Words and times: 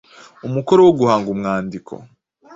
Umukoro 0.47 0.79
wo 0.85 0.93
guhanga 0.99 1.27
umwandiko 1.33 1.93